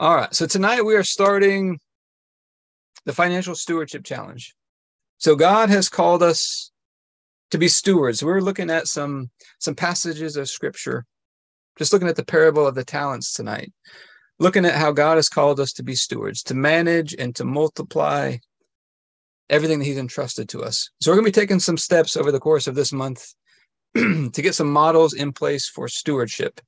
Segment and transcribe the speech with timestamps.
[0.00, 0.32] All right.
[0.32, 1.80] So tonight we are starting
[3.04, 4.54] the financial stewardship challenge.
[5.18, 6.70] So God has called us
[7.50, 8.22] to be stewards.
[8.22, 11.04] We're looking at some some passages of scripture.
[11.78, 13.72] Just looking at the parable of the talents tonight.
[14.38, 18.36] Looking at how God has called us to be stewards, to manage and to multiply
[19.50, 20.90] everything that he's entrusted to us.
[21.00, 23.34] So we're going to be taking some steps over the course of this month
[23.96, 26.60] to get some models in place for stewardship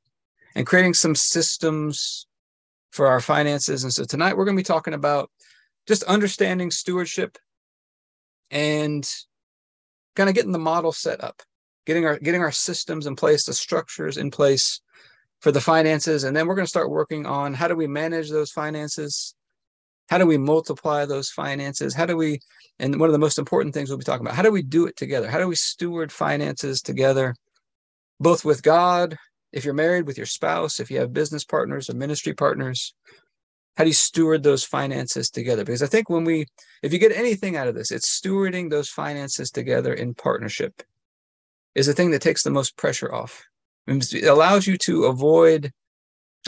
[0.56, 2.26] and creating some systems
[2.90, 3.84] for our finances.
[3.84, 5.30] And so tonight we're going to be talking about
[5.86, 7.38] just understanding stewardship
[8.50, 9.08] and
[10.16, 11.42] kind of getting the model set up,
[11.86, 14.80] getting our getting our systems in place, the structures in place
[15.40, 18.30] for the finances, and then we're going to start working on how do we manage
[18.30, 19.34] those finances,
[20.10, 22.40] how do we multiply those finances, how do we,
[22.78, 24.86] and one of the most important things we'll be talking about, how do we do
[24.86, 25.30] it together?
[25.30, 27.34] How do we steward finances together,
[28.18, 29.16] both with God
[29.52, 32.94] if you're married with your spouse, if you have business partners or ministry partners,
[33.76, 35.64] how do you steward those finances together?
[35.64, 36.46] Because I think when we,
[36.82, 40.82] if you get anything out of this, it's stewarding those finances together in partnership
[41.74, 43.44] is the thing that takes the most pressure off.
[43.86, 45.72] It allows you to avoid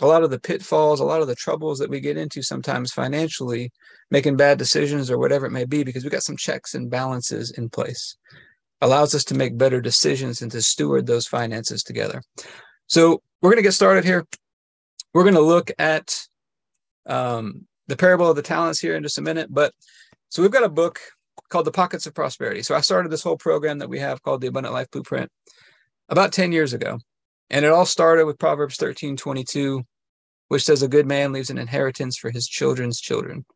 [0.00, 2.92] a lot of the pitfalls, a lot of the troubles that we get into sometimes
[2.92, 3.70] financially,
[4.10, 7.50] making bad decisions or whatever it may be, because we've got some checks and balances
[7.50, 8.16] in place.
[8.80, 12.22] Allows us to make better decisions and to steward those finances together.
[12.92, 14.26] So we're going to get started here.
[15.14, 16.14] We're going to look at
[17.06, 19.48] um, the parable of the talents here in just a minute.
[19.50, 19.72] But
[20.28, 21.00] so we've got a book
[21.48, 22.60] called The Pockets of Prosperity.
[22.60, 25.30] So I started this whole program that we have called the Abundant Life Blueprint
[26.10, 26.98] about 10 years ago.
[27.48, 29.82] And it all started with Proverbs 13 22,
[30.48, 33.46] which says, A good man leaves an inheritance for his children's children.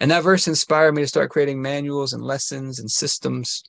[0.00, 3.62] And that verse inspired me to start creating manuals and lessons and systems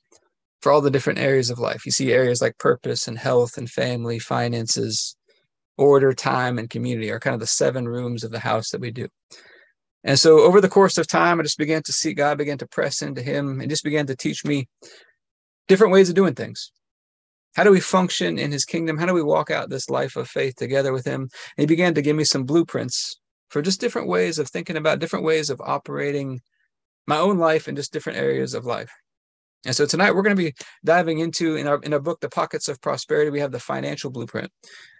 [0.60, 1.86] for all the different areas of life.
[1.86, 5.16] You see areas like purpose and health and family, finances,
[5.76, 8.90] order, time, and community are kind of the seven rooms of the house that we
[8.90, 9.06] do.
[10.04, 12.66] And so over the course of time, I just began to see God began to
[12.66, 14.68] press into him and just began to teach me
[15.66, 16.72] different ways of doing things.
[17.56, 18.98] How do we function in his kingdom?
[18.98, 21.22] How do we walk out this life of faith together with him?
[21.22, 21.30] And
[21.62, 23.18] he began to give me some blueprints
[23.48, 26.40] for just different ways of thinking about different ways of operating
[27.06, 28.92] my own life in just different areas of life.
[29.68, 32.30] And so tonight we're going to be diving into in our in our book, The
[32.30, 34.50] Pockets of Prosperity, we have the financial blueprint.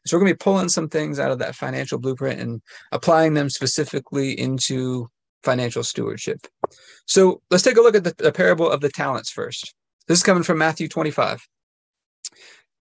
[0.04, 2.60] So we're going to be pulling some things out of that financial blueprint and
[2.92, 5.08] applying them specifically into
[5.42, 6.46] financial stewardship.
[7.06, 9.74] So let's take a look at the, the parable of the talents first.
[10.06, 11.48] This is coming from Matthew 25.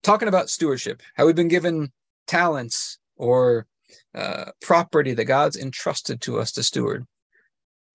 [0.04, 1.92] Talking about stewardship, how we've been given
[2.28, 3.68] talents or
[4.16, 7.06] uh, property that God's entrusted to us to steward.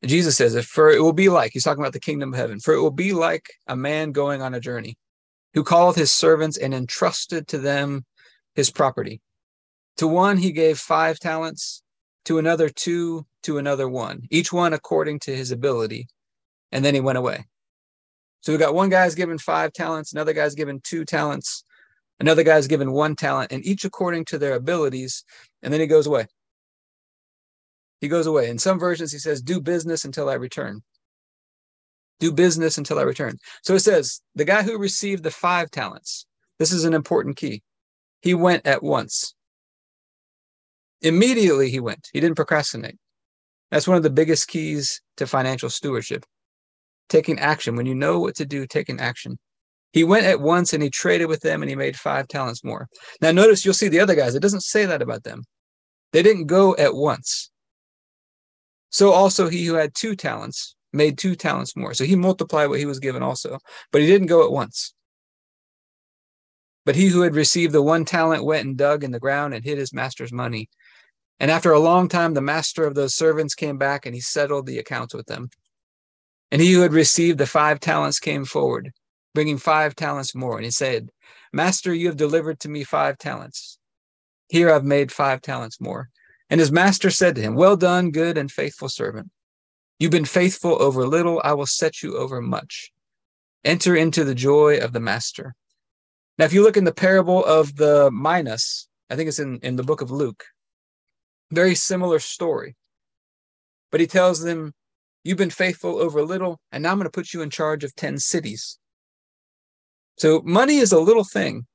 [0.05, 2.61] Jesus says, "If for it will be like," he's talking about the kingdom of heaven,
[2.61, 4.97] for it will be like a man going on a journey
[5.55, 8.05] who called his servants and entrusted to them
[8.55, 9.21] his property.
[9.97, 11.83] To one he gave five talents,
[12.27, 16.07] to another two, to another one, each one according to his ability.
[16.71, 17.47] And then he went away.
[18.41, 21.65] So we got one guy's given five talents, another guy's given two talents,
[22.21, 25.25] another guy's given one talent, and each according to their abilities.
[25.63, 26.27] And then he goes away
[28.01, 28.49] he goes away.
[28.49, 30.83] In some versions, he says, Do business until I return.
[32.21, 33.39] Do business until I return.
[33.63, 36.27] So it says, the guy who received the five talents,
[36.59, 37.63] this is an important key.
[38.23, 39.35] He went at once.
[41.03, 42.09] Immediately he went.
[42.13, 42.99] He didn't procrastinate.
[43.71, 46.25] That's one of the biggest keys to financial stewardship.
[47.09, 47.77] Taking action.
[47.77, 49.39] When you know what to do, taking action.
[49.93, 52.89] He went at once and he traded with them and he made five talents more.
[53.21, 54.35] Now, notice you'll see the other guys.
[54.35, 55.45] It doesn't say that about them.
[56.13, 57.51] They didn't go at once.
[58.91, 61.95] So also he who had two talents made two talents more.
[61.95, 63.59] So he multiplied what he was given also,
[63.93, 64.95] but he didn't go at once.
[66.87, 69.63] But he who had received the one talent went and dug in the ground and
[69.63, 70.71] hid his master's money.
[71.39, 74.67] And after a long time, the master of those servants came back and he settled
[74.67, 75.51] the accounts with them.
[76.51, 78.93] And he who had received the five talents came forward,
[79.35, 80.57] bringing five talents more.
[80.57, 81.11] And he said,
[81.53, 83.79] Master, you have delivered to me five talents.
[84.49, 86.09] Here I've made five talents more.
[86.51, 89.31] And his master said to him, Well done, good and faithful servant.
[89.99, 92.93] You've been faithful over little, I will set you over much.
[93.65, 95.55] Enter into the joy of the master.
[96.39, 99.77] Now, if you look in the parable of the minas, I think it's in, in
[99.77, 100.45] the book of Luke,
[101.51, 102.77] very similar story.
[103.91, 104.73] But he tells them,
[105.25, 107.95] You've been faithful over little, and now I'm going to put you in charge of
[107.97, 108.79] 10 cities.
[110.17, 111.67] So, money is a little thing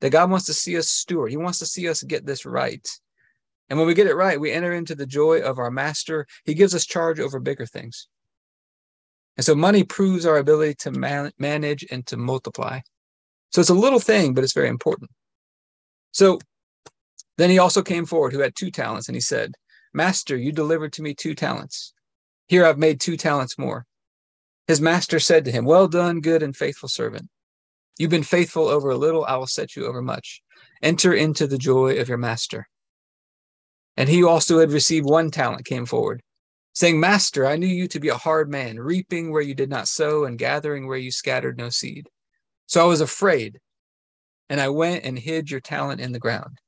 [0.00, 1.30] that God wants to see us steward.
[1.30, 2.86] He wants to see us get this right.
[3.68, 6.26] And when we get it right, we enter into the joy of our master.
[6.44, 8.08] He gives us charge over bigger things.
[9.36, 12.80] And so money proves our ability to man- manage and to multiply.
[13.50, 15.10] So it's a little thing, but it's very important.
[16.12, 16.38] So
[17.36, 19.52] then he also came forward who had two talents, and he said,
[19.92, 21.92] Master, you delivered to me two talents.
[22.48, 23.86] Here I've made two talents more.
[24.66, 27.28] His master said to him, Well done, good and faithful servant.
[27.98, 30.42] You've been faithful over a little, I will set you over much.
[30.82, 32.68] Enter into the joy of your master.
[33.96, 36.22] And he also had received one talent came forward,
[36.74, 39.88] saying, Master, I knew you to be a hard man, reaping where you did not
[39.88, 42.08] sow and gathering where you scattered no seed.
[42.66, 43.58] So I was afraid,
[44.50, 46.58] and I went and hid your talent in the ground.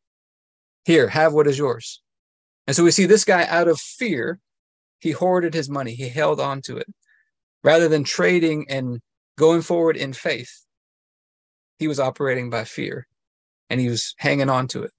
[0.84, 2.00] Here, have what is yours.
[2.66, 4.40] And so we see this guy out of fear,
[5.00, 6.86] he hoarded his money, he held on to it.
[7.62, 9.00] Rather than trading and
[9.36, 10.64] going forward in faith,
[11.78, 13.06] he was operating by fear
[13.70, 14.92] and he was hanging on to it.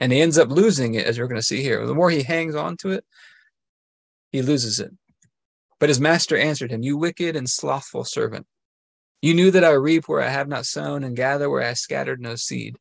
[0.00, 1.86] And he ends up losing it, as we're going to see here.
[1.86, 3.04] The more he hangs on to it,
[4.32, 4.90] he loses it.
[5.78, 8.46] But his master answered him, You wicked and slothful servant.
[9.22, 12.20] You knew that I reap where I have not sown and gather where I scattered
[12.20, 12.76] no seed.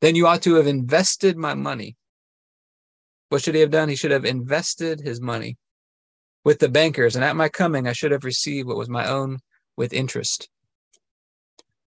[0.00, 1.96] Then you ought to have invested my money.
[3.28, 3.88] What should he have done?
[3.88, 5.56] He should have invested his money
[6.44, 9.40] with the bankers, and at my coming I should have received what was my own
[9.76, 10.48] with interest.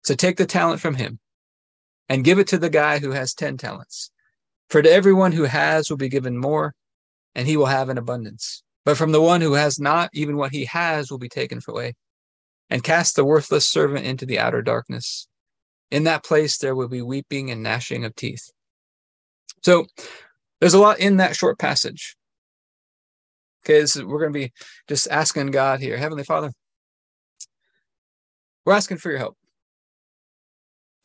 [0.04, 1.20] So take the talent from him
[2.08, 4.12] and give it to the guy who has 10 talents.
[4.70, 6.74] For to everyone who has will be given more,
[7.36, 8.64] and he will have an abundance.
[8.86, 11.94] But from the one who has not, even what he has will be taken away.
[12.70, 15.28] And cast the worthless servant into the outer darkness.
[15.92, 18.50] In that place there will be weeping and gnashing of teeth.
[19.64, 19.86] So
[20.60, 22.16] there's a lot in that short passage.
[23.64, 24.52] Okay, is, we're going to be
[24.90, 26.52] just asking God here, Heavenly Father,
[28.66, 29.38] we're asking for your help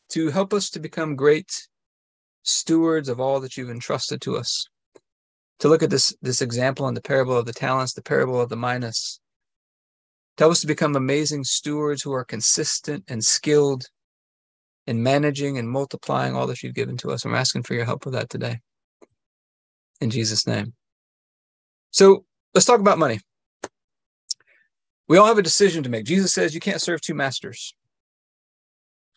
[0.09, 1.67] to help us to become great
[2.43, 4.65] stewards of all that you've entrusted to us.
[5.59, 8.49] To look at this, this example in the parable of the talents, the parable of
[8.49, 9.19] the minas.
[10.37, 13.83] Tell us to become amazing stewards who are consistent and skilled
[14.87, 17.25] in managing and multiplying all that you've given to us.
[17.25, 18.59] I'm asking for your help with that today.
[19.99, 20.73] In Jesus' name.
[21.91, 23.19] So let's talk about money.
[25.09, 26.05] We all have a decision to make.
[26.05, 27.73] Jesus says you can't serve two masters.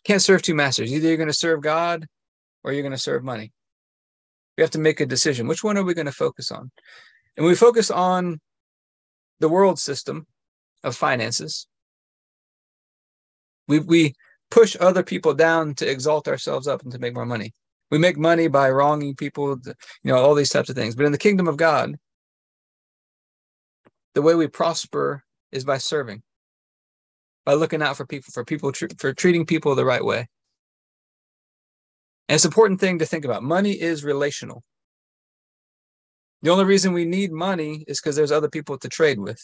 [0.03, 0.91] Can't serve two masters.
[0.91, 2.05] Either you're going to serve God
[2.63, 3.51] or you're going to serve money.
[4.57, 5.47] We have to make a decision.
[5.47, 6.71] Which one are we going to focus on?
[7.37, 8.39] And we focus on
[9.39, 10.27] the world system
[10.83, 11.67] of finances.
[13.67, 14.13] We, we
[14.51, 17.51] push other people down to exalt ourselves up and to make more money.
[17.89, 19.73] We make money by wronging people, you
[20.03, 20.95] know, all these types of things.
[20.95, 21.95] But in the kingdom of God,
[24.13, 26.21] the way we prosper is by serving,
[27.45, 30.27] by looking out for people, for people, for treating people the right way.
[32.27, 33.43] And it's an important thing to think about.
[33.43, 34.63] Money is relational.
[36.41, 39.41] The only reason we need money is because there's other people to trade with.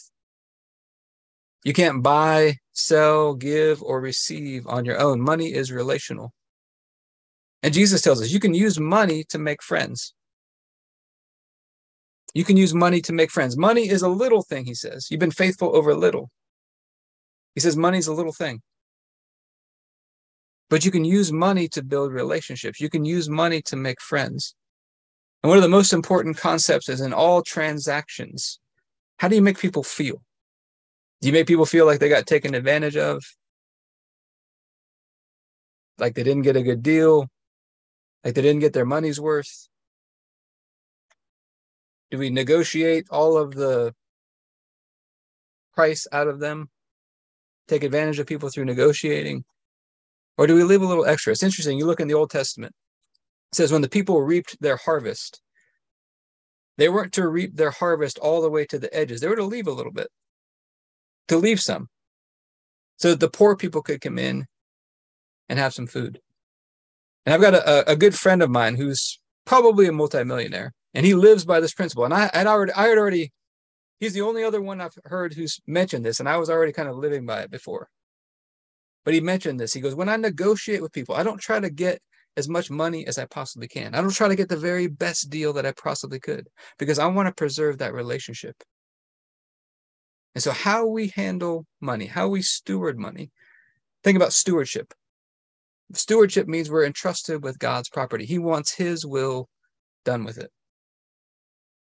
[1.64, 5.20] You can't buy, sell, give, or receive on your own.
[5.20, 6.32] Money is relational.
[7.62, 10.14] And Jesus tells us you can use money to make friends.
[12.32, 13.56] You can use money to make friends.
[13.56, 15.08] Money is a little thing, he says.
[15.10, 16.30] You've been faithful over little.
[17.54, 18.60] He says money's a little thing.
[20.70, 22.80] But you can use money to build relationships.
[22.80, 24.54] You can use money to make friends.
[25.42, 28.60] And one of the most important concepts is in all transactions,
[29.18, 30.22] how do you make people feel?
[31.20, 33.22] Do you make people feel like they got taken advantage of?
[35.98, 37.28] Like they didn't get a good deal?
[38.24, 39.68] Like they didn't get their money's worth?
[42.10, 43.94] Do we negotiate all of the
[45.74, 46.70] price out of them?
[47.66, 49.44] Take advantage of people through negotiating?
[50.40, 51.32] Or do we leave a little extra?
[51.32, 51.76] It's interesting.
[51.76, 52.72] You look in the Old Testament,
[53.52, 55.42] it says, when the people reaped their harvest,
[56.78, 59.20] they weren't to reap their harvest all the way to the edges.
[59.20, 60.08] They were to leave a little bit,
[61.28, 61.88] to leave some,
[62.96, 64.46] so that the poor people could come in
[65.50, 66.22] and have some food.
[67.26, 71.12] And I've got a, a good friend of mine who's probably a multimillionaire, and he
[71.12, 72.06] lives by this principle.
[72.06, 73.30] And I had already, I had already,
[73.98, 76.88] he's the only other one I've heard who's mentioned this, and I was already kind
[76.88, 77.90] of living by it before.
[79.04, 79.72] But he mentioned this.
[79.72, 82.00] He goes, When I negotiate with people, I don't try to get
[82.36, 83.94] as much money as I possibly can.
[83.94, 87.06] I don't try to get the very best deal that I possibly could because I
[87.06, 88.56] want to preserve that relationship.
[90.34, 93.30] And so, how we handle money, how we steward money,
[94.04, 94.94] think about stewardship.
[95.92, 98.24] Stewardship means we're entrusted with God's property.
[98.24, 99.48] He wants His will
[100.04, 100.50] done with it.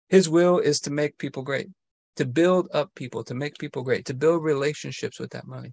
[0.09, 1.69] His will is to make people great,
[2.17, 5.73] to build up people, to make people great, to build relationships with that money.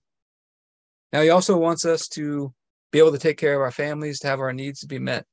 [1.12, 2.54] Now, he also wants us to
[2.92, 5.26] be able to take care of our families, to have our needs be met.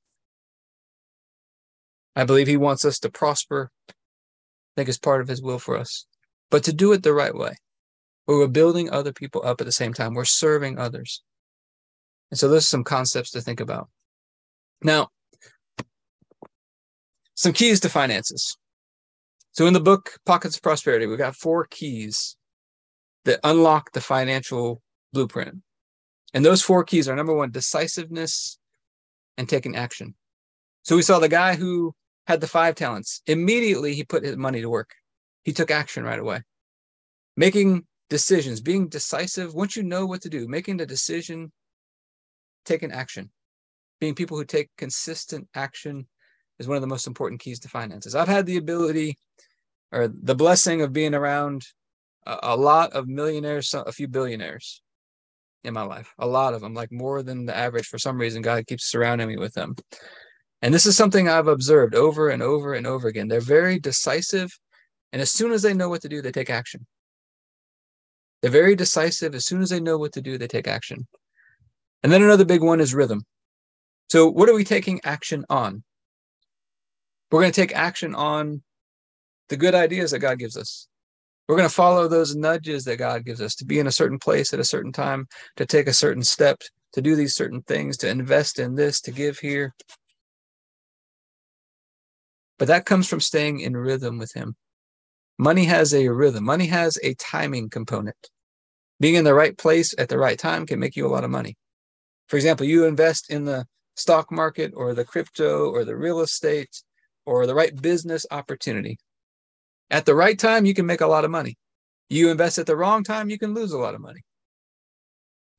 [2.15, 3.71] I believe he wants us to prosper.
[3.89, 3.93] I
[4.77, 6.07] think it's part of his will for us,
[6.51, 7.55] but to do it the right way,
[8.25, 11.23] where we're building other people up at the same time, we're serving others.
[12.31, 13.89] And so, there's some concepts to think about.
[14.83, 15.09] Now,
[17.35, 18.57] some keys to finances.
[19.53, 22.37] So in the book Pockets of Prosperity, we've got four keys
[23.25, 25.63] that unlock the financial blueprint.
[26.35, 28.59] And those four keys are number one, decisiveness
[29.39, 30.15] and taking action.
[30.83, 31.95] So we saw the guy who
[32.27, 33.23] had the five talents.
[33.27, 34.95] Immediately he put his money to work.
[35.45, 36.43] He took action right away.
[37.37, 39.55] Making decisions, being decisive.
[39.55, 41.53] Once you know what to do, making the decision,
[42.65, 43.31] taking action.
[44.01, 46.07] Being people who take consistent action
[46.59, 48.15] is one of the most important keys to finances.
[48.15, 49.17] I've had the ability
[49.93, 51.65] or the blessing of being around
[52.27, 54.83] a, a lot of millionaires, a few billionaires
[55.67, 57.87] in my life, a lot of them, like more than the average.
[57.87, 59.75] For some reason, God keeps surrounding me with them.
[60.63, 63.29] And this is something I've observed over and over and over again.
[63.29, 64.51] They're very decisive.
[65.13, 66.87] And as soon as they know what to do, they take action.
[68.41, 69.35] They're very decisive.
[69.35, 71.07] As soon as they know what to do, they take action.
[72.03, 73.25] And then another big one is rhythm.
[74.09, 75.83] So, what are we taking action on?
[77.31, 78.63] We're going to take action on
[79.49, 80.89] the good ideas that God gives us.
[81.49, 84.19] We're going to follow those nudges that God gives us to be in a certain
[84.19, 86.61] place at a certain time, to take a certain step,
[86.93, 89.75] to do these certain things, to invest in this, to give here.
[92.59, 94.57] But that comes from staying in rhythm with Him.
[95.39, 98.17] Money has a rhythm, money has a timing component.
[98.99, 101.31] Being in the right place at the right time can make you a lot of
[101.31, 101.57] money.
[102.29, 106.83] For example, you invest in the stock market or the crypto or the real estate
[107.27, 108.99] or the right business opportunity.
[109.91, 111.57] At the right time, you can make a lot of money.
[112.09, 114.21] You invest at the wrong time, you can lose a lot of money.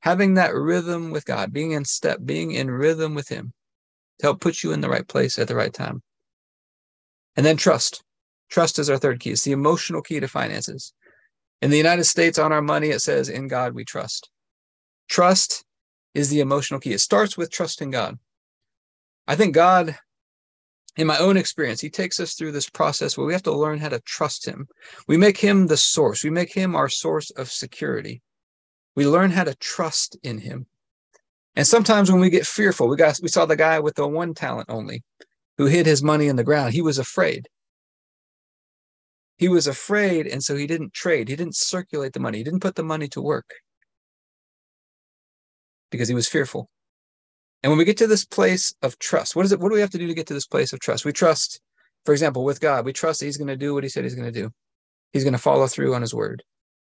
[0.00, 3.52] Having that rhythm with God, being in step, being in rhythm with Him
[4.18, 6.02] to help put you in the right place at the right time.
[7.36, 8.02] And then trust.
[8.50, 9.30] Trust is our third key.
[9.30, 10.92] It's the emotional key to finances.
[11.60, 14.30] In the United States, on our money, it says, In God we trust.
[15.08, 15.64] Trust
[16.14, 16.92] is the emotional key.
[16.92, 18.18] It starts with trust in God.
[19.26, 19.98] I think God
[20.98, 23.78] in my own experience, he takes us through this process where we have to learn
[23.78, 24.66] how to trust him.
[25.06, 28.20] We make him the source, we make him our source of security.
[28.96, 30.66] We learn how to trust in him.
[31.54, 34.34] And sometimes when we get fearful, we got we saw the guy with the one
[34.34, 35.04] talent only
[35.56, 36.74] who hid his money in the ground.
[36.74, 37.48] He was afraid.
[39.36, 41.28] He was afraid, and so he didn't trade.
[41.28, 42.38] He didn't circulate the money.
[42.38, 43.54] He didn't put the money to work
[45.90, 46.68] because he was fearful.
[47.62, 49.60] And when we get to this place of trust, what is it?
[49.60, 51.04] What do we have to do to get to this place of trust?
[51.04, 51.60] We trust,
[52.04, 54.14] for example, with God, we trust that He's going to do what He said He's
[54.14, 54.50] going to do.
[55.12, 56.44] He's going to follow through on His word.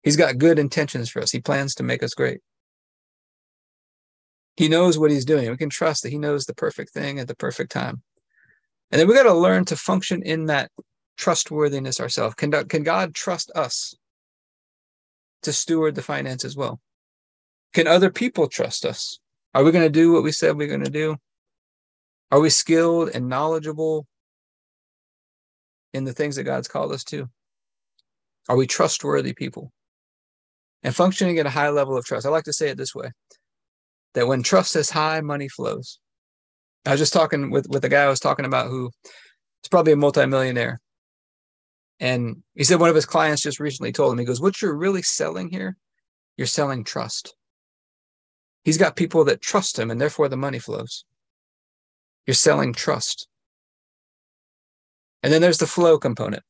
[0.03, 1.31] He's got good intentions for us.
[1.31, 2.39] He plans to make us great.
[4.57, 5.49] He knows what He's doing.
[5.49, 8.01] We can trust that He knows the perfect thing at the perfect time.
[8.91, 10.71] And then we got to learn to function in that
[11.17, 12.35] trustworthiness ourselves.
[12.35, 13.95] Can, can God trust us
[15.43, 16.79] to steward the finances well?
[17.73, 19.19] Can other people trust us?
[19.55, 21.15] Are we going to do what we said we're going to do?
[22.29, 24.05] Are we skilled and knowledgeable
[25.93, 27.29] in the things that God's called us to?
[28.49, 29.71] Are we trustworthy people?
[30.83, 32.25] And functioning at a high level of trust.
[32.25, 33.11] I like to say it this way
[34.13, 35.99] that when trust is high, money flows.
[36.85, 38.91] I was just talking with, with a guy I was talking about who
[39.63, 40.81] is probably a multimillionaire.
[42.01, 44.75] And he said one of his clients just recently told him, he goes, What you're
[44.75, 45.77] really selling here,
[46.35, 47.33] you're selling trust.
[48.65, 51.05] He's got people that trust him, and therefore the money flows.
[52.25, 53.27] You're selling trust.
[55.21, 56.43] And then there's the flow component.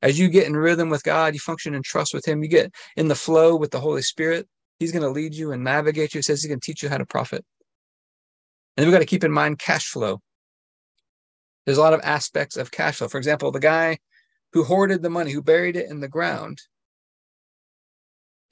[0.00, 2.72] As you get in rhythm with God, you function in trust with Him, you get
[2.96, 4.46] in the flow with the Holy Spirit.
[4.78, 6.18] He's going to lead you and navigate you.
[6.18, 7.44] He says He's going to teach you how to profit.
[8.76, 10.20] And then we've got to keep in mind cash flow.
[11.64, 13.08] There's a lot of aspects of cash flow.
[13.08, 13.98] For example, the guy
[14.52, 16.60] who hoarded the money, who buried it in the ground,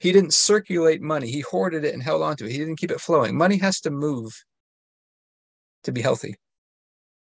[0.03, 1.31] he didn't circulate money.
[1.31, 2.51] He hoarded it and held on to it.
[2.51, 3.37] He didn't keep it flowing.
[3.37, 4.33] Money has to move
[5.85, 6.35] to be healthy.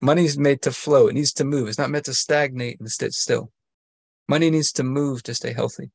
[0.02, 1.06] Money's made to flow.
[1.06, 1.68] It needs to move.
[1.68, 3.52] It's not meant to stagnate and sit still.
[4.28, 5.92] Money needs to move to stay healthy.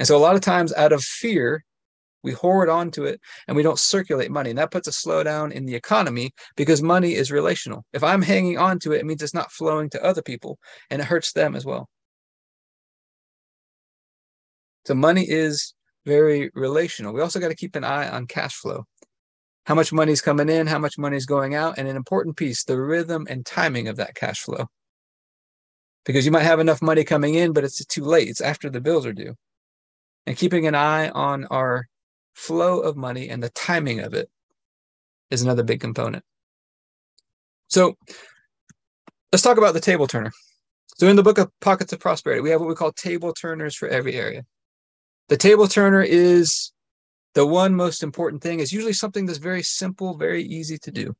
[0.00, 1.64] And so a lot of times out of fear,
[2.24, 4.50] we hoard onto it and we don't circulate money.
[4.50, 7.84] And that puts a slowdown in the economy because money is relational.
[7.92, 10.58] If I'm hanging on to it, it means it's not flowing to other people
[10.90, 11.88] and it hurts them as well.
[14.86, 15.74] So money is
[16.04, 17.12] very relational.
[17.12, 18.84] We also got to keep an eye on cash flow.
[19.64, 22.36] How much money is coming in, how much money is going out, and an important
[22.36, 24.66] piece, the rhythm and timing of that cash flow.
[26.04, 28.28] Because you might have enough money coming in, but it's too late.
[28.28, 29.34] It's after the bills are due.
[30.24, 31.88] And keeping an eye on our
[32.34, 34.30] flow of money and the timing of it
[35.32, 36.22] is another big component.
[37.66, 37.96] So
[39.32, 40.30] let's talk about the table turner.
[40.98, 43.74] So in the book of Pockets of Prosperity, we have what we call table turners
[43.74, 44.44] for every area.
[45.28, 46.72] The table turner is
[47.34, 51.14] the one most important thing is usually something that's very simple, very easy to do.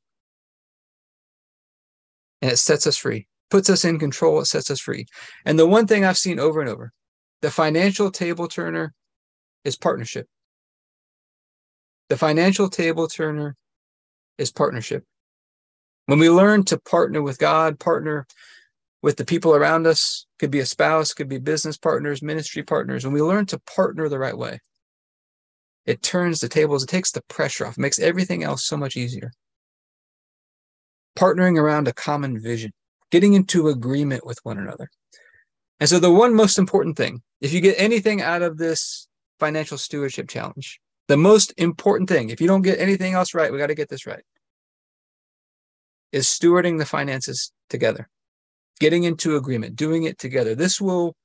[2.41, 3.27] And it sets us free.
[3.49, 5.05] puts us in control, it sets us free.
[5.45, 6.91] And the one thing I've seen over and over
[7.41, 8.93] the financial table turner
[9.63, 10.27] is partnership.
[12.09, 13.55] The financial table turner
[14.37, 15.03] is partnership.
[16.07, 18.25] When we learn to partner with God, partner
[19.01, 23.05] with the people around us, could be a spouse, could be business partners, ministry partners,
[23.05, 24.59] when we learn to partner the right way,
[25.85, 29.31] it turns the tables, it takes the pressure off, makes everything else so much easier.
[31.17, 32.71] Partnering around a common vision,
[33.09, 34.89] getting into agreement with one another.
[35.79, 39.07] And so, the one most important thing, if you get anything out of this
[39.39, 43.57] financial stewardship challenge, the most important thing, if you don't get anything else right, we
[43.57, 44.23] got to get this right,
[46.11, 48.09] is stewarding the finances together,
[48.79, 50.55] getting into agreement, doing it together.
[50.55, 51.15] This will,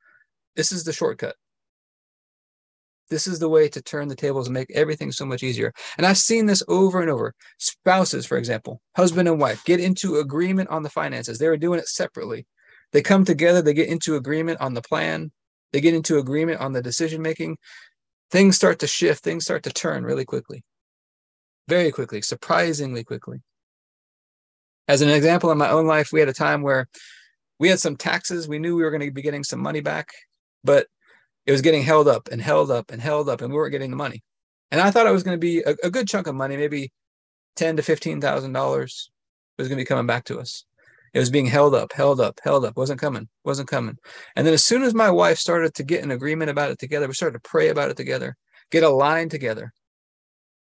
[0.56, 1.36] this is the shortcut.
[3.10, 5.72] This is the way to turn the tables and make everything so much easier.
[5.98, 7.34] And I've seen this over and over.
[7.58, 11.38] Spouses, for example, husband and wife, get into agreement on the finances.
[11.38, 12.46] They were doing it separately.
[12.92, 15.30] They come together, they get into agreement on the plan,
[15.72, 17.58] they get into agreement on the decision making.
[18.30, 20.62] Things start to shift, things start to turn really quickly,
[21.68, 23.42] very quickly, surprisingly quickly.
[24.88, 26.88] As an example, in my own life, we had a time where
[27.62, 28.48] we had some taxes.
[28.48, 30.08] We knew we were going to be getting some money back,
[30.64, 30.88] but
[31.46, 33.92] it was getting held up and held up and held up, and we weren't getting
[33.92, 34.20] the money.
[34.72, 36.90] And I thought it was going to be a, a good chunk of money, maybe
[37.54, 39.12] ten to fifteen thousand dollars
[39.58, 40.64] was going to be coming back to us.
[41.14, 43.96] It was being held up, held up, held up, wasn't coming, wasn't coming.
[44.34, 47.06] And then as soon as my wife started to get an agreement about it together,
[47.06, 48.36] we started to pray about it together,
[48.72, 49.72] get aligned together.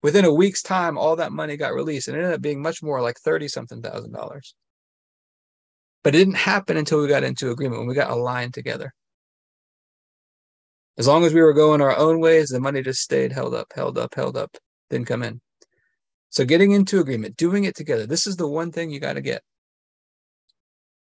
[0.03, 2.83] Within a week's time, all that money got released and it ended up being much
[2.83, 4.53] more like 30 something thousand dollars.
[6.03, 8.93] But it didn't happen until we got into agreement, when we got aligned together.
[10.97, 13.67] As long as we were going our own ways, the money just stayed held up,
[13.73, 14.57] held up, held up,
[14.89, 15.41] didn't come in.
[16.29, 19.21] So getting into agreement, doing it together, this is the one thing you got to
[19.21, 19.41] get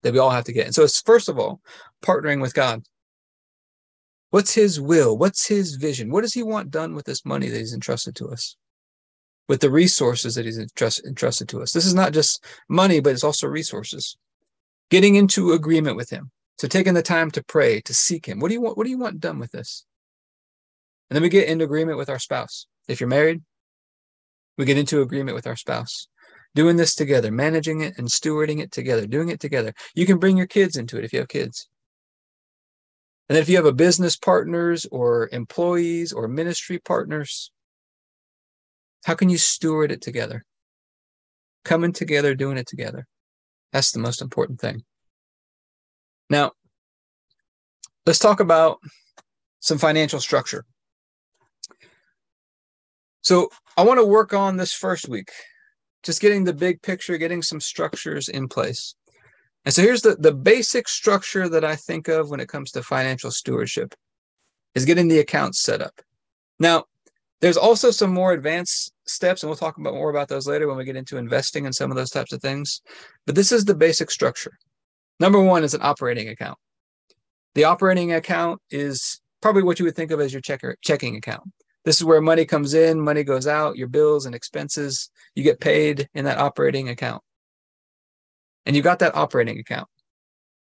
[0.03, 0.65] that we all have to get.
[0.65, 1.61] And so it's first of all
[2.03, 2.83] partnering with God.
[4.29, 5.17] What's his will?
[5.17, 6.09] What's his vision?
[6.09, 8.55] What does he want done with this money that he's entrusted to us?
[9.49, 11.73] With the resources that he's entrust, entrusted to us.
[11.73, 14.15] This is not just money, but it's also resources.
[14.91, 16.29] Getting into agreement with him.
[16.59, 18.39] So taking the time to pray, to seek him.
[18.39, 18.77] What do you want?
[18.77, 19.85] What do you want done with this?
[21.09, 22.67] And then we get into agreement with our spouse.
[22.87, 23.41] If you're married,
[24.57, 26.07] we get into agreement with our spouse
[26.53, 29.73] doing this together, managing it and stewarding it together, doing it together.
[29.95, 31.67] You can bring your kids into it if you have kids.
[33.29, 37.51] And then if you have a business partners or employees or ministry partners,
[39.05, 40.43] how can you steward it together?
[41.63, 43.07] Coming together, doing it together.
[43.73, 44.83] That's the most important thing.
[46.29, 46.51] Now,
[48.05, 48.79] let's talk about
[49.59, 50.65] some financial structure.
[53.21, 55.29] So, I want to work on this first week
[56.03, 58.95] just getting the big picture, getting some structures in place.
[59.65, 62.83] And so here's the, the basic structure that I think of when it comes to
[62.83, 63.93] financial stewardship
[64.73, 66.01] is getting the accounts set up.
[66.59, 66.85] Now,
[67.41, 70.77] there's also some more advanced steps, and we'll talk about more about those later when
[70.77, 72.81] we get into investing and some of those types of things.
[73.25, 74.57] But this is the basic structure.
[75.19, 76.57] Number one is an operating account.
[77.55, 81.43] The operating account is probably what you would think of as your checker, checking account.
[81.83, 85.59] This is where money comes in, money goes out, your bills and expenses, you get
[85.59, 87.23] paid in that operating account.
[88.67, 89.87] And you got that operating account.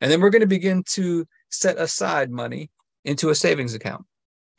[0.01, 2.71] And then we're going to begin to set aside money
[3.05, 4.05] into a savings account.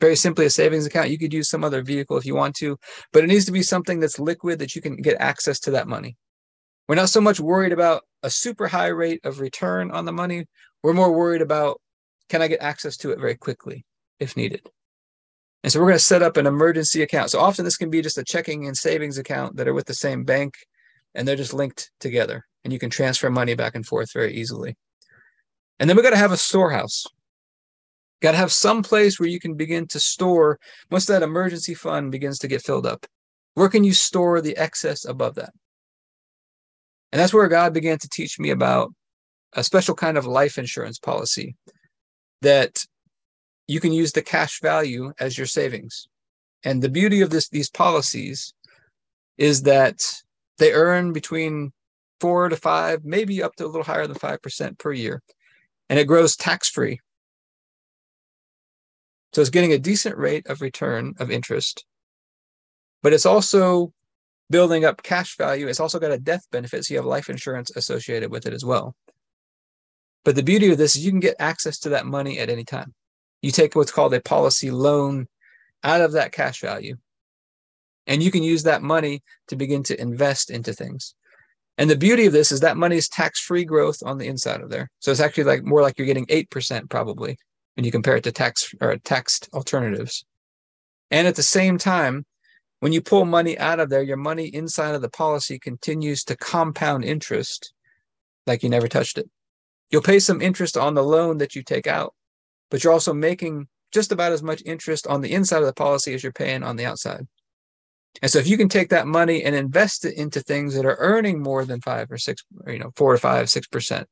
[0.00, 1.10] Very simply, a savings account.
[1.10, 2.78] You could use some other vehicle if you want to,
[3.12, 5.88] but it needs to be something that's liquid that you can get access to that
[5.88, 6.16] money.
[6.88, 10.46] We're not so much worried about a super high rate of return on the money.
[10.82, 11.80] We're more worried about
[12.28, 13.84] can I get access to it very quickly
[14.18, 14.62] if needed.
[15.62, 17.30] And so we're going to set up an emergency account.
[17.30, 19.94] So often this can be just a checking and savings account that are with the
[19.94, 20.54] same bank
[21.14, 24.76] and they're just linked together and you can transfer money back and forth very easily.
[25.78, 27.04] And then we got to have a storehouse.
[28.20, 30.58] Got to have some place where you can begin to store
[30.90, 33.06] once that emergency fund begins to get filled up.
[33.54, 35.52] Where can you store the excess above that?
[37.12, 38.92] And that's where God began to teach me about
[39.54, 41.56] a special kind of life insurance policy
[42.42, 42.84] that
[43.66, 46.08] you can use the cash value as your savings.
[46.62, 48.52] And the beauty of this these policies
[49.38, 50.00] is that
[50.58, 51.72] they earn between
[52.20, 55.22] four to five, maybe up to a little higher than five percent per year,
[55.88, 57.00] and it grows tax free.
[59.32, 61.84] So it's getting a decent rate of return of interest,
[63.02, 63.92] but it's also
[64.50, 65.68] building up cash value.
[65.68, 68.64] It's also got a death benefit, so you have life insurance associated with it as
[68.64, 68.96] well.
[70.24, 72.64] But the beauty of this is you can get access to that money at any
[72.64, 72.94] time
[73.42, 75.26] you take what's called a policy loan
[75.82, 76.96] out of that cash value
[78.06, 81.14] and you can use that money to begin to invest into things
[81.78, 84.70] And the beauty of this is that money is tax-free growth on the inside of
[84.70, 84.90] there.
[84.98, 87.38] So it's actually like more like you're getting 8% probably
[87.74, 90.24] when you compare it to tax or taxed alternatives.
[91.10, 92.24] And at the same time,
[92.80, 96.36] when you pull money out of there, your money inside of the policy continues to
[96.36, 97.72] compound interest
[98.46, 99.28] like you never touched it.
[99.90, 102.14] You'll pay some interest on the loan that you take out,
[102.70, 106.14] but you're also making just about as much interest on the inside of the policy
[106.14, 107.26] as you're paying on the outside.
[108.22, 110.96] And so if you can take that money and invest it into things that are
[110.98, 114.08] earning more than five or six, you know, four to five, six percent,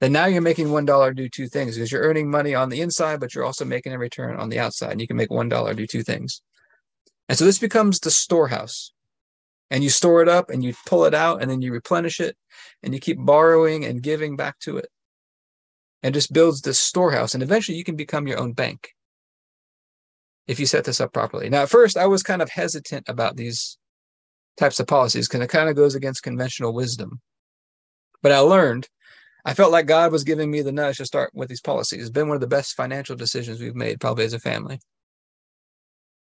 [0.00, 2.80] then now you're making one dollar do two things because you're earning money on the
[2.80, 4.92] inside, but you're also making a return on the outside.
[4.92, 6.40] And you can make one dollar do two things.
[7.28, 8.92] And so this becomes the storehouse.
[9.70, 12.36] And you store it up and you pull it out and then you replenish it
[12.82, 14.88] and you keep borrowing and giving back to it.
[16.02, 17.34] And just builds this storehouse.
[17.34, 18.88] And eventually you can become your own bank
[20.46, 21.50] if you set this up properly.
[21.50, 23.76] Now, at first, I was kind of hesitant about these
[24.56, 27.20] types of policies because it kind of goes against conventional wisdom.
[28.22, 28.88] But I learned,
[29.48, 32.02] I felt like God was giving me the nudge to start with these policies.
[32.02, 34.78] It's been one of the best financial decisions we've made, probably as a family.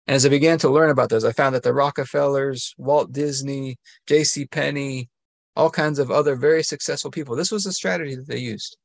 [0.08, 3.76] And as I began to learn about those, I found that the Rockefellers, Walt Disney,
[4.08, 4.46] J.C.
[4.46, 5.08] Penney,
[5.54, 8.76] all kinds of other very successful people, this was a strategy that they used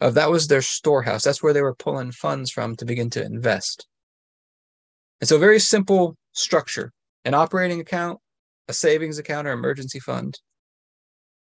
[0.00, 1.22] of that was their storehouse.
[1.22, 3.86] That's where they were pulling funds from to begin to invest.
[5.20, 6.92] And so, very simple structure
[7.24, 8.18] an operating account,
[8.66, 10.40] a savings account, or emergency fund,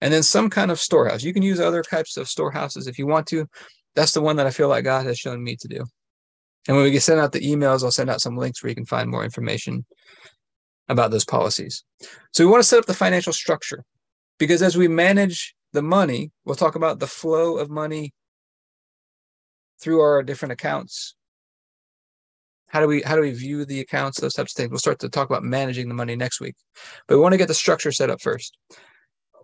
[0.01, 1.23] and then some kind of storehouse.
[1.23, 3.47] You can use other types of storehouses if you want to.
[3.95, 5.83] That's the one that I feel like God has shown me to do.
[6.67, 8.75] And when we get sent out the emails, I'll send out some links where you
[8.75, 9.85] can find more information
[10.89, 11.83] about those policies.
[12.33, 13.83] So, we want to set up the financial structure
[14.37, 18.13] because as we manage the money, we'll talk about the flow of money
[19.81, 21.15] through our different accounts
[22.71, 24.99] how do we how do we view the accounts those types of things we'll start
[24.99, 26.55] to talk about managing the money next week
[27.07, 28.57] but we want to get the structure set up first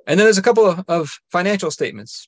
[0.08, 2.28] and then there's a couple of, of financial statements.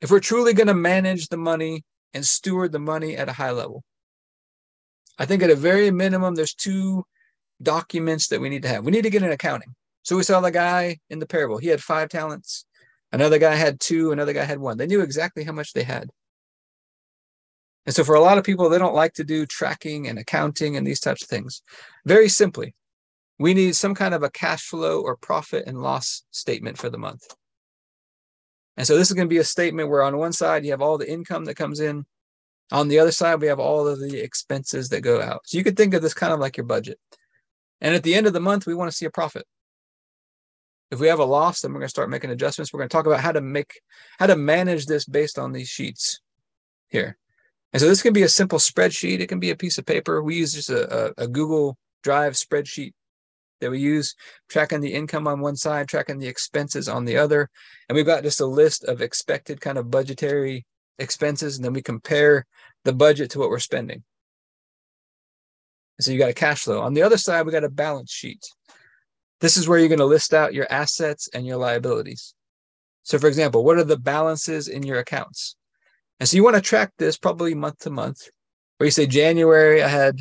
[0.00, 3.50] If we're truly going to manage the money and steward the money at a high
[3.50, 3.82] level
[5.18, 7.04] i think at a very minimum there's two
[7.62, 8.84] documents that we need to have.
[8.84, 9.74] We need to get an accounting.
[10.02, 11.58] So we saw the guy in the parable.
[11.58, 12.66] He had five talents.
[13.12, 14.12] Another guy had two.
[14.12, 14.76] Another guy had one.
[14.76, 16.10] They knew exactly how much they had.
[17.86, 20.76] And so for a lot of people, they don't like to do tracking and accounting
[20.76, 21.62] and these types of things.
[22.06, 22.74] Very simply,
[23.38, 26.98] we need some kind of a cash flow or profit and loss statement for the
[26.98, 27.26] month.
[28.76, 30.82] And so this is going to be a statement where on one side you have
[30.82, 32.04] all the income that comes in.
[32.72, 35.42] On the other side, we have all of the expenses that go out.
[35.44, 36.98] So you could think of this kind of like your budget.
[37.80, 39.44] And at the end of the month, we want to see a profit.
[40.90, 42.72] If we have a loss, then we're going to start making adjustments.
[42.72, 43.80] We're going to talk about how to make
[44.18, 46.20] how to manage this based on these sheets
[46.88, 47.18] here.
[47.72, 49.20] And so this can be a simple spreadsheet.
[49.20, 50.22] It can be a piece of paper.
[50.22, 52.92] We use just a, a, a Google Drive spreadsheet
[53.64, 54.14] that we use,
[54.48, 57.48] tracking the income on one side, tracking the expenses on the other.
[57.88, 60.64] And we've got just a list of expected kind of budgetary
[60.98, 61.56] expenses.
[61.56, 62.46] And then we compare
[62.84, 64.04] the budget to what we're spending.
[66.00, 66.82] So you got a cash flow.
[66.82, 68.44] On the other side, we got a balance sheet.
[69.40, 72.34] This is where you're going to list out your assets and your liabilities.
[73.02, 75.56] So, for example, what are the balances in your accounts?
[76.20, 78.28] And so you want to track this probably month to month,
[78.78, 80.18] where you say January, I had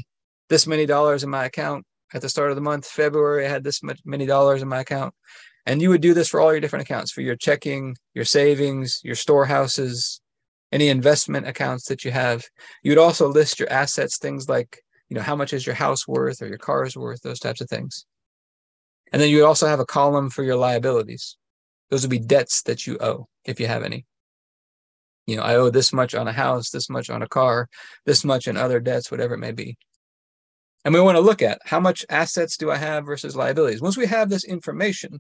[0.49, 2.86] this many dollars in my account at the start of the month.
[2.86, 5.13] February, I had this much, many dollars in my account.
[5.65, 8.99] And you would do this for all your different accounts for your checking, your savings,
[9.04, 10.21] your storehouses,
[10.71, 12.43] any investment accounts that you have.
[12.84, 16.08] You would also list your assets, things like, you know, how much is your house
[16.08, 18.06] worth or your car is worth, those types of things.
[19.12, 21.38] And then you would also have a column for your liabilities.
[21.89, 24.06] Those would be debts that you owe if you have any
[25.26, 27.69] you know, I owe this much on a house, this much on a car,
[28.06, 29.78] this much in other debts, whatever it may be.
[30.86, 33.82] And we want to look at how much assets do I have versus liabilities.
[33.82, 35.19] Once we have this information,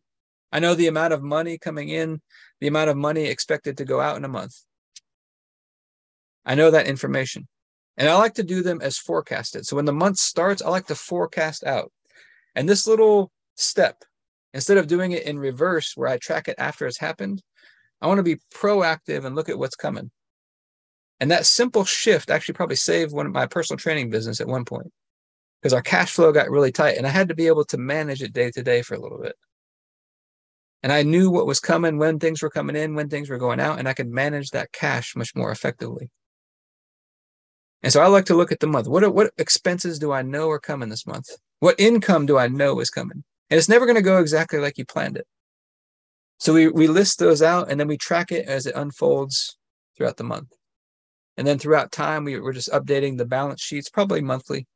[0.51, 2.21] I know the amount of money coming in,
[2.59, 4.55] the amount of money expected to go out in a month.
[6.45, 7.47] I know that information.
[7.95, 9.65] And I like to do them as forecasted.
[9.65, 11.91] So when the month starts, I like to forecast out.
[12.55, 14.03] And this little step,
[14.53, 17.41] instead of doing it in reverse where I track it after it's happened,
[18.01, 20.11] I want to be proactive and look at what's coming.
[21.19, 24.65] And that simple shift actually probably saved one of my personal training business at one
[24.65, 24.91] point
[25.63, 28.21] because our cash flow got really tight and I had to be able to manage
[28.21, 29.37] it day to day for a little bit.
[30.83, 33.61] And I knew what was coming, when things were coming in, when things were going
[33.61, 36.09] out, and I could manage that cash much more effectively.
[37.81, 38.89] And so I like to look at the month.
[38.89, 41.29] What, what expenses do I know are coming this month?
[41.61, 43.23] What income do I know is coming?
[43.49, 45.25] And it's never going to go exactly like you planned it.
[46.39, 49.57] So we, we list those out and then we track it as it unfolds
[49.95, 50.51] throughout the month.
[51.37, 54.67] And then throughout time, we, we're just updating the balance sheets, probably monthly,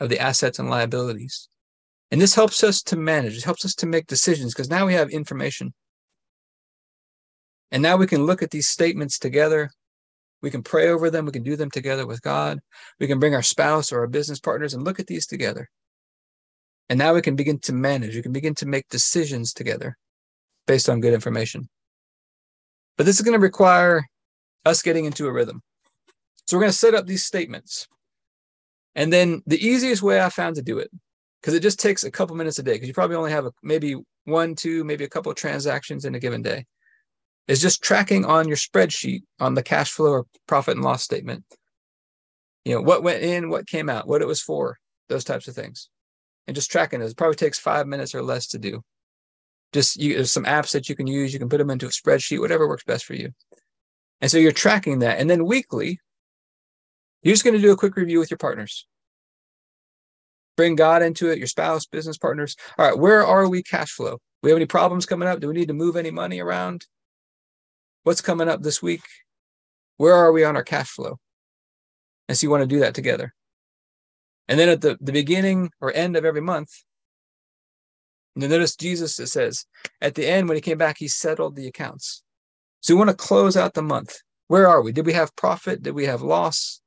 [0.00, 1.48] of the assets and liabilities.
[2.10, 4.94] And this helps us to manage, it helps us to make decisions because now we
[4.94, 5.72] have information.
[7.70, 9.70] And now we can look at these statements together.
[10.42, 11.26] We can pray over them.
[11.26, 12.58] We can do them together with God.
[12.98, 15.68] We can bring our spouse or our business partners and look at these together.
[16.88, 18.16] And now we can begin to manage.
[18.16, 19.96] We can begin to make decisions together
[20.66, 21.68] based on good information.
[22.96, 24.02] But this is going to require
[24.64, 25.62] us getting into a rhythm.
[26.46, 27.86] So we're going to set up these statements.
[28.94, 30.90] And then the easiest way I found to do it,
[31.40, 33.52] because it just takes a couple minutes a day, because you probably only have a,
[33.62, 36.66] maybe one, two, maybe a couple transactions in a given day,
[37.48, 41.44] is just tracking on your spreadsheet on the cash flow or profit and loss statement.
[42.64, 45.54] You know, what went in, what came out, what it was for, those types of
[45.54, 45.88] things.
[46.46, 47.12] And just tracking those.
[47.12, 48.82] It probably takes five minutes or less to do.
[49.72, 51.32] Just you, there's some apps that you can use.
[51.32, 53.30] You can put them into a spreadsheet, whatever works best for you.
[54.20, 55.18] And so you're tracking that.
[55.20, 56.00] And then weekly,
[57.22, 58.86] you're just going to do a quick review with your partners.
[60.56, 62.56] Bring God into it, your spouse, business partners.
[62.78, 64.18] All right, where are we cash flow?
[64.42, 65.40] We have any problems coming up?
[65.40, 66.86] Do we need to move any money around?
[68.04, 69.02] What's coming up this week?
[69.98, 71.18] Where are we on our cash flow?
[72.28, 73.34] And so you want to do that together.
[74.48, 76.70] And then at the, the beginning or end of every month,
[78.34, 79.66] notice Jesus, it says,
[80.00, 82.22] at the end, when he came back, he settled the accounts.
[82.80, 84.16] So we want to close out the month.
[84.48, 84.92] Where are we?
[84.92, 85.82] Did we have profit?
[85.82, 86.80] Did we have loss?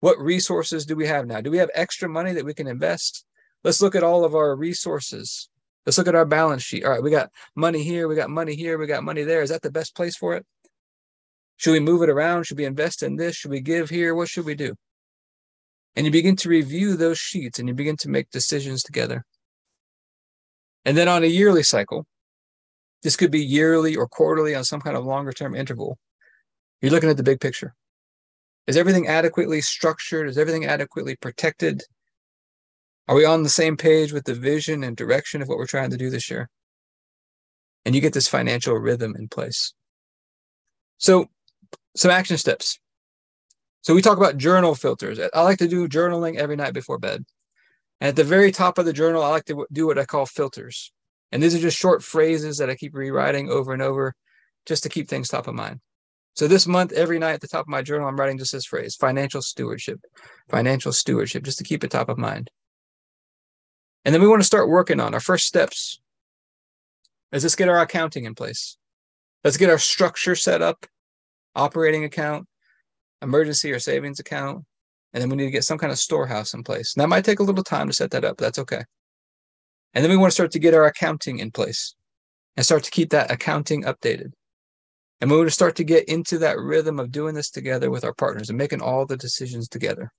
[0.00, 1.40] What resources do we have now?
[1.40, 3.24] Do we have extra money that we can invest?
[3.64, 5.48] Let's look at all of our resources.
[5.84, 6.84] Let's look at our balance sheet.
[6.84, 9.42] All right, we got money here, we got money here, we got money there.
[9.42, 10.46] Is that the best place for it?
[11.56, 12.44] Should we move it around?
[12.44, 13.34] Should we invest in this?
[13.34, 14.14] Should we give here?
[14.14, 14.74] What should we do?
[15.96, 19.24] And you begin to review those sheets and you begin to make decisions together.
[20.84, 22.06] And then on a yearly cycle,
[23.02, 25.98] this could be yearly or quarterly on some kind of longer term interval.
[26.80, 27.74] You're looking at the big picture.
[28.68, 30.28] Is everything adequately structured?
[30.28, 31.82] Is everything adequately protected?
[33.08, 35.88] Are we on the same page with the vision and direction of what we're trying
[35.88, 36.50] to do this year?
[37.86, 39.72] And you get this financial rhythm in place.
[40.98, 41.30] So,
[41.96, 42.78] some action steps.
[43.80, 45.18] So, we talk about journal filters.
[45.18, 47.24] I like to do journaling every night before bed.
[48.02, 50.26] And at the very top of the journal, I like to do what I call
[50.26, 50.92] filters.
[51.32, 54.14] And these are just short phrases that I keep rewriting over and over
[54.66, 55.80] just to keep things top of mind.
[56.38, 58.64] So this month, every night at the top of my journal, I'm writing just this
[58.64, 59.98] phrase financial stewardship,
[60.48, 62.48] financial stewardship, just to keep it top of mind.
[64.04, 65.98] And then we want to start working on our first steps
[67.32, 68.76] is let's get our accounting in place.
[69.42, 70.86] Let's get our structure set up,
[71.56, 72.46] operating account,
[73.20, 74.64] emergency or savings account,
[75.12, 76.94] and then we need to get some kind of storehouse in place.
[76.94, 78.36] And that might take a little time to set that up.
[78.36, 78.84] But that's okay.
[79.92, 81.96] And then we want to start to get our accounting in place
[82.56, 84.30] and start to keep that accounting updated.
[85.20, 88.04] And we want to start to get into that rhythm of doing this together with
[88.04, 90.12] our partners and making all the decisions together.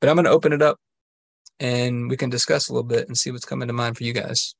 [0.00, 0.78] But I'm going to open it up
[1.58, 4.12] and we can discuss a little bit and see what's coming to mind for you
[4.12, 4.54] guys.